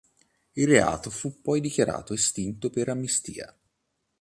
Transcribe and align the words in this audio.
Il 0.53 0.65
reato 0.65 1.11
fu 1.11 1.41
poi 1.43 1.61
dichiarato 1.61 2.15
estinto 2.15 2.71
per 2.71 2.89
amnistia. 2.89 3.55